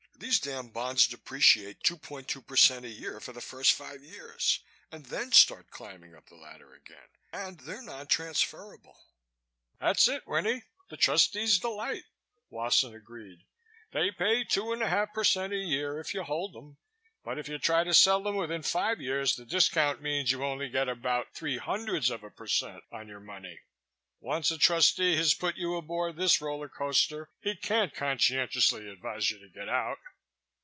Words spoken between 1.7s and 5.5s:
2.2% a year for the first five years and then